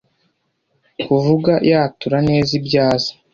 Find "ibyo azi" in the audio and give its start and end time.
2.59-3.11